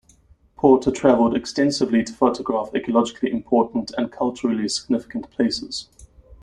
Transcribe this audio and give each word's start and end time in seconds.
Porter 0.55 0.89
traveled 0.89 1.35
extensively 1.35 2.03
to 2.03 2.11
photograph 2.11 2.71
ecologically 2.71 3.31
important 3.31 3.91
and 3.99 4.11
culturally 4.11 4.67
significant 4.67 5.29
places. 5.29 5.89